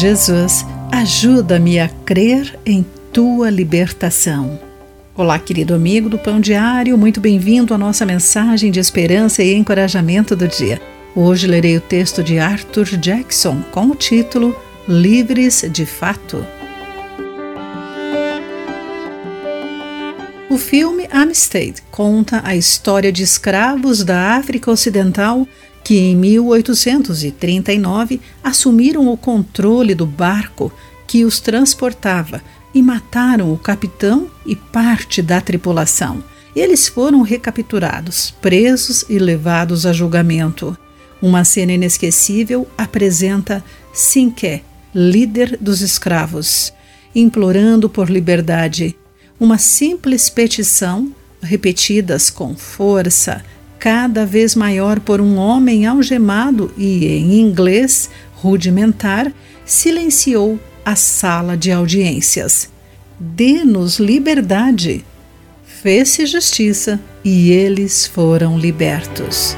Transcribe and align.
Jesus, 0.00 0.64
ajuda-me 0.90 1.78
a 1.78 1.86
crer 1.86 2.58
em 2.64 2.82
tua 3.12 3.50
libertação. 3.50 4.58
Olá, 5.14 5.38
querido 5.38 5.74
amigo 5.74 6.08
do 6.08 6.18
Pão 6.18 6.40
Diário, 6.40 6.96
muito 6.96 7.20
bem-vindo 7.20 7.74
à 7.74 7.76
nossa 7.76 8.06
mensagem 8.06 8.70
de 8.70 8.80
esperança 8.80 9.42
e 9.42 9.52
encorajamento 9.52 10.34
do 10.34 10.48
dia. 10.48 10.80
Hoje 11.14 11.46
lerei 11.46 11.76
o 11.76 11.82
texto 11.82 12.22
de 12.22 12.38
Arthur 12.38 12.86
Jackson 12.96 13.60
com 13.72 13.88
o 13.88 13.94
título 13.94 14.56
Livres 14.88 15.66
de 15.70 15.84
Fato. 15.84 16.46
O 20.48 20.56
filme 20.56 21.08
Amistad 21.12 21.76
conta 21.90 22.40
a 22.42 22.56
história 22.56 23.12
de 23.12 23.22
escravos 23.22 24.02
da 24.02 24.34
África 24.36 24.70
Ocidental 24.70 25.46
que 25.82 25.98
em 25.98 26.16
1839 26.16 28.20
assumiram 28.42 29.08
o 29.08 29.16
controle 29.16 29.94
do 29.94 30.06
barco 30.06 30.72
que 31.06 31.24
os 31.24 31.40
transportava 31.40 32.42
e 32.72 32.82
mataram 32.82 33.52
o 33.52 33.58
capitão 33.58 34.30
e 34.46 34.54
parte 34.54 35.20
da 35.20 35.40
tripulação. 35.40 36.22
Eles 36.54 36.88
foram 36.88 37.22
recapturados, 37.22 38.32
presos 38.40 39.04
e 39.08 39.18
levados 39.18 39.86
a 39.86 39.92
julgamento. 39.92 40.76
Uma 41.22 41.44
cena 41.44 41.72
inesquecível 41.72 42.66
apresenta 42.76 43.64
Sinké, 43.92 44.62
líder 44.94 45.56
dos 45.60 45.80
escravos, 45.80 46.72
implorando 47.14 47.88
por 47.88 48.08
liberdade. 48.08 48.96
Uma 49.38 49.58
simples 49.58 50.28
petição, 50.28 51.12
repetidas 51.42 52.30
com 52.30 52.56
força, 52.56 53.44
cada 53.80 54.26
vez 54.26 54.54
maior 54.54 55.00
por 55.00 55.22
um 55.22 55.38
homem 55.38 55.86
algemado 55.86 56.70
e, 56.76 57.06
em 57.06 57.40
inglês 57.40 58.10
rudimentar, 58.34 59.32
silenciou 59.64 60.60
a 60.84 60.94
sala 60.94 61.56
de 61.56 61.72
audiências. 61.72 62.68
Dê-nos 63.18 63.98
liberdade. 63.98 65.04
Fez-se 65.64 66.26
justiça 66.26 67.00
e 67.24 67.50
eles 67.50 68.06
foram 68.06 68.58
libertos. 68.58 69.56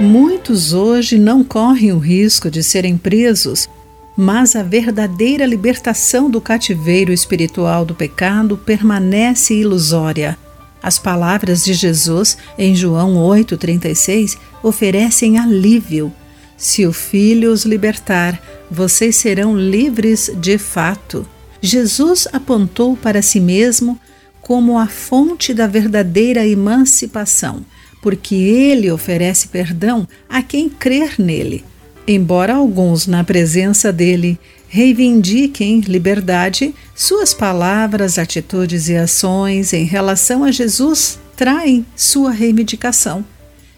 Muitos 0.00 0.72
hoje 0.72 1.16
não 1.18 1.44
correm 1.44 1.92
o 1.92 1.98
risco 1.98 2.50
de 2.50 2.64
serem 2.64 2.98
presos, 2.98 3.68
mas 4.16 4.56
a 4.56 4.62
verdadeira 4.64 5.46
libertação 5.46 6.28
do 6.28 6.40
cativeiro 6.40 7.12
espiritual 7.12 7.84
do 7.84 7.94
pecado 7.94 8.56
permanece 8.56 9.54
ilusória. 9.54 10.36
As 10.82 10.98
palavras 10.98 11.64
de 11.64 11.74
Jesus 11.74 12.36
em 12.58 12.74
João 12.74 13.14
8,36 13.14 14.36
oferecem 14.62 15.38
alívio. 15.38 16.12
Se 16.56 16.86
o 16.86 16.92
Filho 16.92 17.52
os 17.52 17.64
libertar, 17.64 18.40
vocês 18.70 19.16
serão 19.16 19.56
livres 19.56 20.30
de 20.36 20.58
fato. 20.58 21.26
Jesus 21.60 22.26
apontou 22.32 22.96
para 22.96 23.22
si 23.22 23.38
mesmo 23.38 23.98
como 24.40 24.78
a 24.78 24.88
fonte 24.88 25.54
da 25.54 25.68
verdadeira 25.68 26.46
emancipação, 26.46 27.64
porque 28.02 28.34
ele 28.34 28.90
oferece 28.90 29.46
perdão 29.48 30.06
a 30.28 30.42
quem 30.42 30.68
crer 30.68 31.14
nele. 31.18 31.64
Embora 32.06 32.54
alguns, 32.54 33.06
na 33.06 33.22
presença 33.22 33.92
dele, 33.92 34.38
reivindiquem 34.72 35.80
liberdade, 35.80 36.74
suas 36.94 37.34
palavras, 37.34 38.18
atitudes 38.18 38.88
e 38.88 38.96
ações 38.96 39.74
em 39.74 39.84
relação 39.84 40.42
a 40.42 40.50
Jesus 40.50 41.18
traem 41.36 41.84
sua 41.94 42.30
reivindicação. 42.30 43.22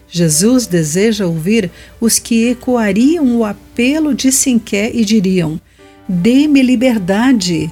Jesus 0.07 0.65
deseja 0.65 1.27
ouvir 1.27 1.69
os 1.99 2.17
que 2.17 2.47
ecoariam 2.47 3.35
o 3.35 3.43
apelo 3.43 4.15
de 4.15 4.31
Sinqué 4.31 4.89
e 4.93 5.03
diriam: 5.03 5.59
Dê-me 6.07 6.61
liberdade. 6.61 7.69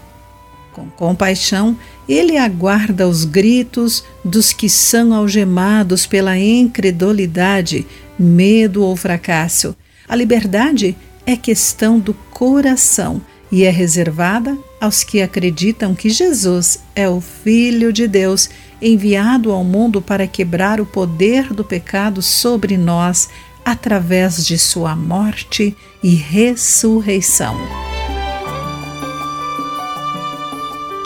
Com 0.73 0.89
compaixão, 0.89 1.79
ele 2.09 2.35
aguarda 2.35 3.07
os 3.07 3.23
gritos 3.23 4.03
dos 4.25 4.51
que 4.51 4.67
são 4.67 5.13
algemados 5.13 6.05
pela 6.05 6.37
incredulidade, 6.37 7.85
medo 8.19 8.83
ou 8.83 8.97
fracasso. 8.97 9.73
A 10.09 10.13
liberdade 10.13 10.93
é 11.25 11.35
questão 11.35 11.99
do 11.99 12.13
coração 12.31 13.21
e 13.51 13.63
é 13.63 13.69
reservada 13.69 14.57
aos 14.81 15.03
que 15.03 15.21
acreditam 15.21 15.93
que 15.93 16.09
Jesus 16.09 16.79
é 16.95 17.07
o 17.07 17.21
Filho 17.21 17.93
de 17.93 18.07
Deus 18.07 18.49
enviado 18.81 19.51
ao 19.51 19.63
mundo 19.63 20.01
para 20.01 20.27
quebrar 20.27 20.81
o 20.81 20.85
poder 20.85 21.53
do 21.53 21.63
pecado 21.63 22.21
sobre 22.21 22.77
nós 22.77 23.29
através 23.63 24.45
de 24.45 24.57
sua 24.57 24.95
morte 24.95 25.75
e 26.03 26.15
ressurreição. 26.15 27.55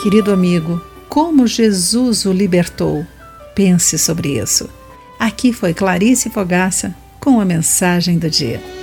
Querido 0.01 0.31
amigo, 0.31 0.81
como 1.09 1.45
Jesus 1.45 2.25
o 2.25 2.31
libertou? 2.31 3.05
Pense 3.53 3.97
sobre 3.97 4.39
isso. 4.39 4.69
Aqui 5.19 5.51
foi 5.51 5.73
Clarice 5.73 6.29
Fogaça 6.29 6.95
com 7.19 7.41
a 7.41 7.45
mensagem 7.45 8.17
do 8.17 8.29
dia. 8.29 8.76